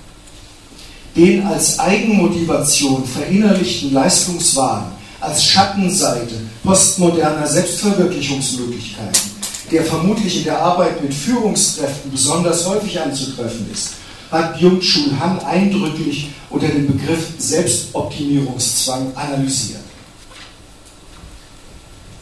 [1.15, 4.94] Den als Eigenmotivation verinnerlichten Leistungswahn
[5.25, 9.31] als Schattenseite postmoderner Selbstverwirklichungsmöglichkeiten,
[9.71, 13.93] der vermutlich in der Arbeit mit Führungskräften besonders häufig anzutreffen ist,
[14.31, 19.81] hat Byung-Chul Han eindrücklich unter dem Begriff Selbstoptimierungszwang analysiert.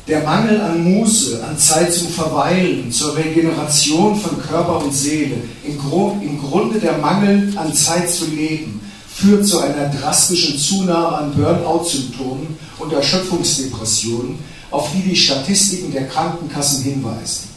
[0.08, 5.78] Der Mangel an Muße, an Zeit zum Verweilen, zur Regeneration von Körper und Seele, im,
[6.42, 8.82] Grunde der Mangel an Zeit zu leben,
[9.16, 14.40] führt zu einer drastischen Zunahme an Burnout-Symptomen und Erschöpfungsdepressionen,
[14.72, 17.50] auf die die Statistiken der Krankenkassen hinweisen.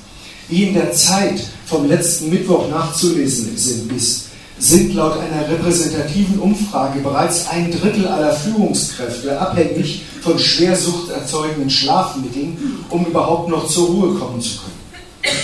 [0.48, 4.26] Wie in der Zeit vom letzten Mittwoch nachzulesen ist,
[4.58, 13.06] sind laut einer repräsentativen Umfrage bereits ein Drittel aller Führungskräfte abhängig von schwersuchterzeugenden Schlafmitteln, um
[13.06, 15.36] überhaupt noch zur Ruhe kommen zu können.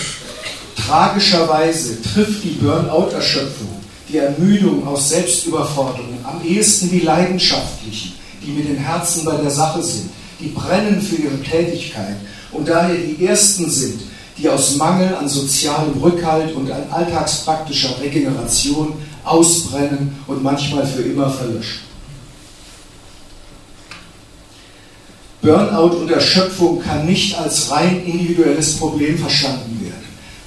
[0.75, 3.82] Tragischerweise trifft die Burnout-Erschöpfung
[4.13, 8.13] die Ermüdung aus Selbstüberforderung, am ehesten die Leidenschaftlichen,
[8.45, 10.09] die mit dem Herzen bei der Sache sind,
[10.39, 12.17] die brennen für ihre Tätigkeit
[12.51, 14.01] und daher die ersten sind,
[14.37, 18.93] die aus Mangel an sozialem Rückhalt und an alltagspraktischer Regeneration
[19.23, 21.81] ausbrennen und manchmal für immer verlöschen.
[25.41, 29.82] Burnout und Erschöpfung kann nicht als rein individuelles Problem verstanden werden.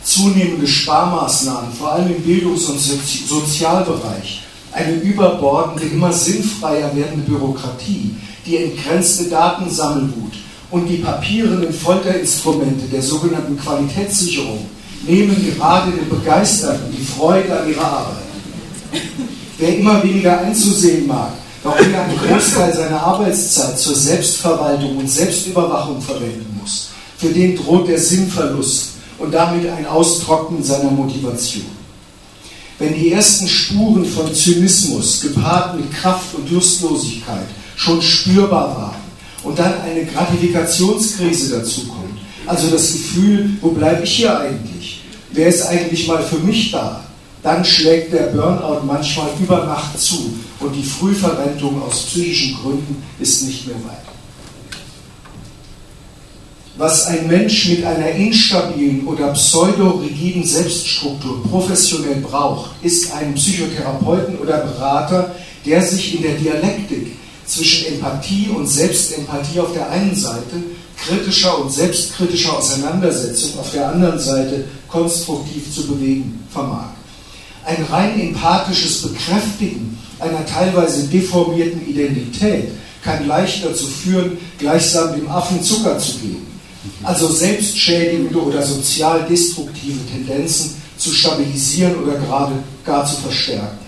[0.06, 4.40] Zunehmende Sparmaßnahmen, vor allem im Bildungs- und Sozialbereich,
[4.70, 8.14] eine überbordende, immer sinnfreier werdende Bürokratie,
[8.46, 10.34] die entgrenzte Datensammelwut
[10.70, 14.66] und die papierenden Folterinstrumente der sogenannten Qualitätssicherung
[15.04, 19.02] nehmen gerade den Begeisterten die Freude an ihrer Arbeit.
[19.58, 21.32] Wer immer weniger einzusehen mag,
[21.64, 26.90] warum er einen Großteil seiner Arbeitszeit zur Selbstverwaltung und Selbstüberwachung verwenden muss.
[27.18, 31.66] Für den droht der Sinnverlust und damit ein Austrocknen seiner Motivation.
[32.78, 37.46] Wenn die ersten Spuren von Zynismus gepaart mit Kraft und Lustlosigkeit
[37.76, 39.02] schon spürbar waren
[39.42, 45.02] und dann eine Gratifikationskrise dazukommt, also das Gefühl, wo bleibe ich hier eigentlich?
[45.32, 47.06] Wer ist eigentlich mal für mich da?
[47.46, 53.42] dann schlägt der Burnout manchmal über Nacht zu und die Frühverrentung aus psychischen Gründen ist
[53.44, 54.15] nicht mehr weit.
[56.78, 64.58] Was ein Mensch mit einer instabilen oder pseudo-rigiden Selbststruktur professionell braucht, ist ein Psychotherapeuten oder
[64.58, 67.16] Berater, der sich in der Dialektik
[67.46, 70.56] zwischen Empathie und Selbstempathie auf der einen Seite,
[70.96, 76.96] kritischer und selbstkritischer Auseinandersetzung auf der anderen Seite konstruktiv zu bewegen vermag
[77.66, 82.70] ein rein empathisches Bekräftigen einer teilweise deformierten Identität
[83.02, 86.46] kann leicht dazu führen, gleichsam dem Affen Zucker zu geben.
[87.02, 92.52] Also selbstschädigende oder sozial destruktive Tendenzen zu stabilisieren oder gerade
[92.84, 93.78] gar zu verstärken.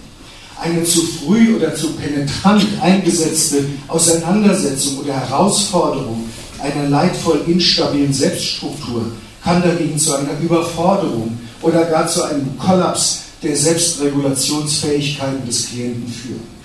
[0.61, 6.25] Eine zu früh oder zu penetrant eingesetzte Auseinandersetzung oder Herausforderung
[6.61, 13.57] einer leidvoll instabilen Selbststruktur kann dagegen zu einer Überforderung oder gar zu einem Kollaps der
[13.57, 16.59] Selbstregulationsfähigkeiten des Klienten führen.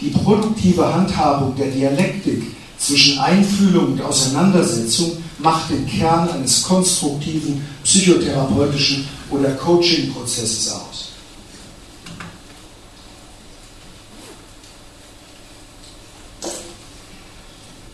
[0.00, 2.42] Die produktive Handhabung der Dialektik
[2.78, 11.12] zwischen Einfühlung und Auseinandersetzung macht den Kern eines konstruktiven psychotherapeutischen oder Coaching-Prozesses aus.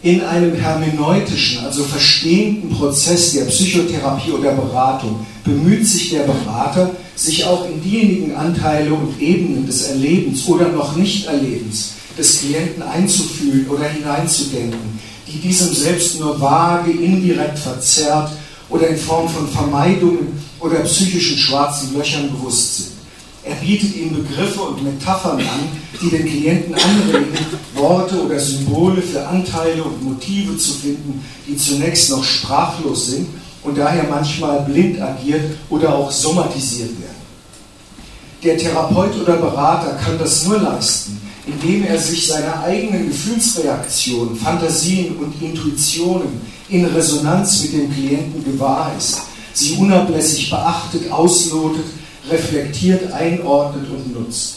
[0.03, 7.44] in einem hermeneutischen, also verstehenden Prozess der Psychotherapie oder Beratung bemüht sich der Berater, sich
[7.44, 13.88] auch in diejenigen Anteile und Ebenen des Erlebens oder noch Nicht-Erlebens des Klienten einzufühlen oder
[13.88, 14.99] hineinzudenken,
[15.31, 18.33] die diesem selbst nur vage, indirekt verzerrt
[18.70, 22.93] oder in Form von Vermeidungen oder psychischen schwarzen Löchern bewusst sind.
[23.45, 25.68] Er bietet ihm Begriffe und Metaphern an,
[26.03, 27.35] die den Klienten anregen,
[27.74, 33.29] Worte oder Symbole für Anteile und Motive zu finden, die zunächst noch sprachlos sind
[33.62, 37.18] und daher manchmal blind agiert oder auch somatisiert werden.
[38.43, 41.18] Der Therapeut oder Berater kann das nur leisten,
[41.49, 48.92] indem er sich seiner eigenen Gefühlsreaktionen, Fantasien und Intuitionen in Resonanz mit dem Klienten gewahr
[48.96, 49.22] ist,
[49.55, 51.86] sie unablässig beachtet, auslotet,
[52.30, 54.57] reflektiert, einordnet und nutzt.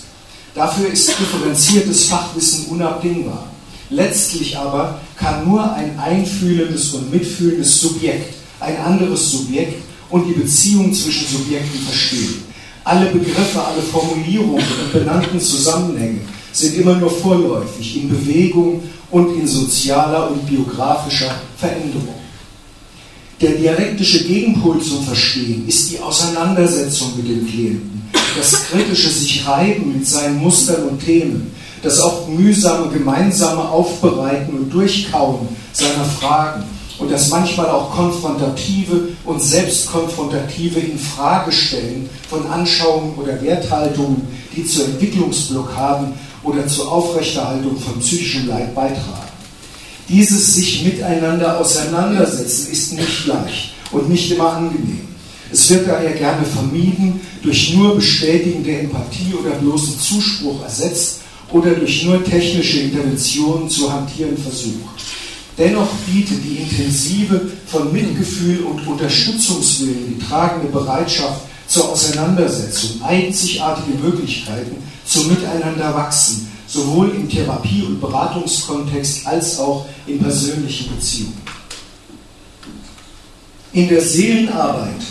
[0.54, 3.48] Dafür ist differenziertes Fachwissen unabdingbar.
[3.90, 10.94] Letztlich aber kann nur ein einfühlendes und mitfühlendes Subjekt ein anderes Subjekt und die Beziehung
[10.94, 12.44] zwischen Subjekten verstehen.
[12.84, 16.20] Alle Begriffe, alle Formulierungen und benannten Zusammenhänge
[16.52, 22.16] sind immer nur vorläufig in Bewegung und in sozialer und biografischer Veränderung.
[23.40, 28.04] Der dialektische Gegenpol zum Verstehen ist die Auseinandersetzung mit dem Klienten,
[28.38, 34.70] das kritische sich reiben mit seinen Mustern und Themen, das oft mühsame gemeinsame Aufbereiten und
[34.70, 36.64] Durchkauen seiner Fragen
[37.00, 46.14] und das manchmal auch konfrontative und selbstkonfrontative Infragestellen von Anschauungen oder Werthaltungen, die zu Entwicklungsblockaden
[46.44, 49.32] oder zur Aufrechterhaltung von psychischem Leid beitragen.
[50.10, 55.08] Dieses sich miteinander auseinandersetzen ist nicht leicht und nicht immer angenehm.
[55.52, 61.20] Es wird daher gerne vermieden, durch nur bestätigende Empathie oder bloßen Zuspruch ersetzt
[61.52, 65.02] oder durch nur technische Interventionen zu hantieren versucht.
[65.58, 74.78] Dennoch bietet die intensive von Mitgefühl und Unterstützungswillen getragene Bereitschaft zur Auseinandersetzung einzigartige Möglichkeiten
[75.12, 81.42] zum Miteinander wachsen, sowohl im Therapie- und Beratungskontext als auch in persönlichen Beziehungen.
[83.74, 85.02] In der Seelenarbeit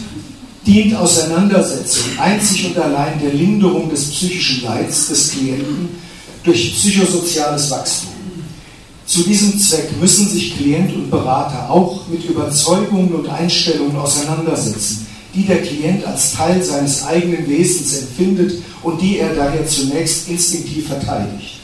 [0.66, 5.88] dient Auseinandersetzung einzig und allein der Linderung des psychischen Leids des Klienten
[6.44, 8.10] durch psychosoziales Wachstum.
[9.04, 15.44] Zu diesem Zweck müssen sich Klient und Berater auch mit Überzeugungen und Einstellungen auseinandersetzen, die
[15.44, 21.60] der Klient als Teil seines eigenen Wesens empfindet und die er daher zunächst instinktiv verteidigt.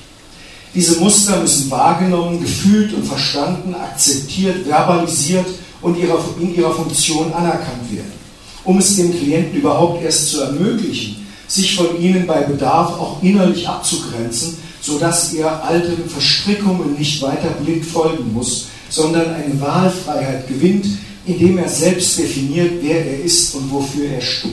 [0.74, 5.46] Diese Muster müssen wahrgenommen, gefühlt und verstanden, akzeptiert, verbalisiert
[5.80, 8.12] und in ihrer Funktion anerkannt werden,
[8.64, 13.66] um es dem Klienten überhaupt erst zu ermöglichen, sich von ihnen bei Bedarf auch innerlich
[13.66, 20.86] abzugrenzen, sodass er alten Verstrickungen nicht weiter blind folgen muss, sondern eine Wahlfreiheit gewinnt,
[21.27, 24.53] indem er selbst definiert, wer er ist und wofür er steht.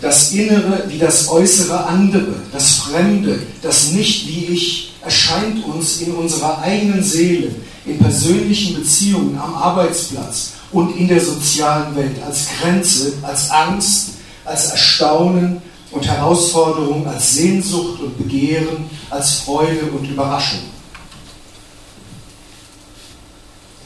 [0.00, 6.14] Das Innere wie das äußere andere, das Fremde, das Nicht wie ich, erscheint uns in
[6.14, 7.54] unserer eigenen Seele,
[7.86, 14.10] in persönlichen Beziehungen am Arbeitsplatz und in der sozialen Welt als Grenze, als Angst,
[14.44, 20.73] als Erstaunen und Herausforderung, als Sehnsucht und Begehren, als Freude und Überraschung.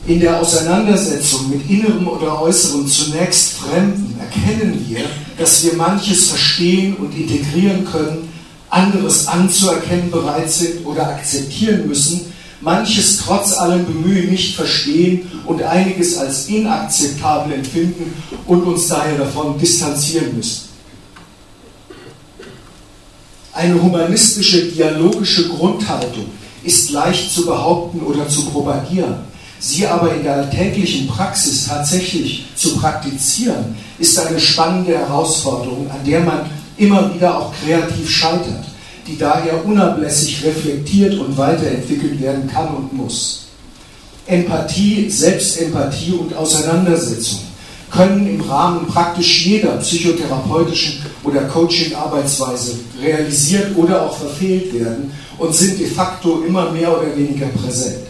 [0.09, 5.01] In der Auseinandersetzung mit innerem oder äußerem zunächst Fremden erkennen wir,
[5.37, 8.33] dass wir manches verstehen und integrieren können,
[8.71, 12.33] anderes anzuerkennen bereit sind oder akzeptieren müssen,
[12.63, 18.15] manches trotz allem Bemühen nicht verstehen und einiges als inakzeptabel empfinden
[18.47, 20.71] und uns daher davon distanzieren müssen.
[23.53, 26.31] Eine humanistische, dialogische Grundhaltung
[26.65, 29.29] ist leicht zu behaupten oder zu propagieren.
[29.61, 36.21] Sie aber in der alltäglichen Praxis tatsächlich zu praktizieren, ist eine spannende Herausforderung, an der
[36.21, 38.65] man immer wieder auch kreativ scheitert,
[39.07, 43.47] die daher unablässig reflektiert und weiterentwickelt werden kann und muss.
[44.27, 47.41] Empathie, Selbstempathie und Auseinandersetzung
[47.91, 55.81] können im Rahmen praktisch jeder psychotherapeutischen oder Coaching-Arbeitsweise realisiert oder auch verfehlt werden und sind
[55.81, 58.07] de facto immer mehr oder weniger präsent.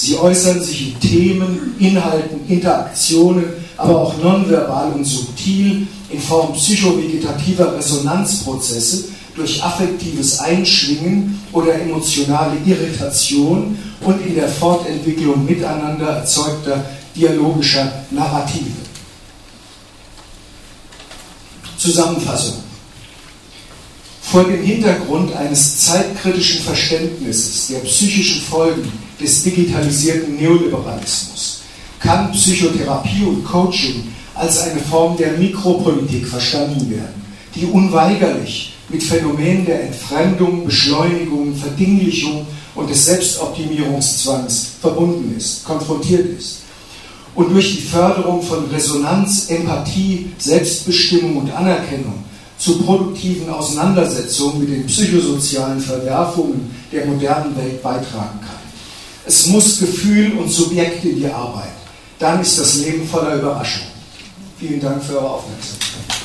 [0.00, 3.46] Sie äußern sich in Themen, Inhalten, Interaktionen,
[3.76, 13.76] aber auch nonverbal und subtil in Form psychovegetativer Resonanzprozesse durch affektives Einschwingen oder emotionale Irritation
[14.02, 16.84] und in der Fortentwicklung miteinander erzeugter
[17.16, 18.70] dialogischer Narrative.
[21.76, 22.58] Zusammenfassung.
[24.22, 31.62] Vor dem Hintergrund eines zeitkritischen Verständnisses der psychischen Folgen des digitalisierten Neoliberalismus
[32.00, 39.66] kann Psychotherapie und Coaching als eine Form der Mikropolitik verstanden werden, die unweigerlich mit Phänomenen
[39.66, 46.60] der Entfremdung, Beschleunigung, Verdinglichung und des Selbstoptimierungszwangs verbunden ist, konfrontiert ist.
[47.34, 52.24] Und durch die Förderung von Resonanz, Empathie, Selbstbestimmung und Anerkennung
[52.56, 58.57] zu produktiven Auseinandersetzungen mit den psychosozialen Verwerfungen der modernen Welt beitragen kann.
[59.28, 61.68] Es muss Gefühl und Subjekt in die Arbeit.
[62.18, 63.86] Dann ist das Leben voller Überraschung.
[64.58, 66.17] Vielen Dank für eure Aufmerksamkeit.